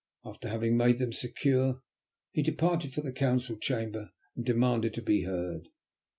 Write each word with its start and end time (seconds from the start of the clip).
After 0.25 0.49
having 0.49 0.77
made 0.77 0.97
them 0.97 1.13
secure, 1.13 1.83
he 2.31 2.41
departed 2.41 2.91
for 2.91 3.01
the 3.01 3.11
council 3.11 3.55
chamber 3.55 4.09
and 4.35 4.43
demanded 4.43 4.95
to 4.95 5.01
be 5.03 5.25
heard. 5.25 5.69